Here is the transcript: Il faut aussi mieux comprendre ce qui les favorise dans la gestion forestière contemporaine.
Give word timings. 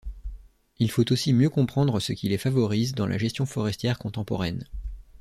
Il 0.79 0.89
faut 0.89 1.11
aussi 1.11 1.31
mieux 1.31 1.51
comprendre 1.51 1.99
ce 1.99 2.11
qui 2.13 2.27
les 2.27 2.39
favorise 2.39 2.95
dans 2.95 3.05
la 3.05 3.19
gestion 3.19 3.45
forestière 3.45 3.99
contemporaine. 3.99 4.65